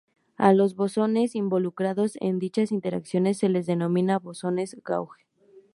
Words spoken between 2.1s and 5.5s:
en dichas interacciones se les denomina bosones gauge.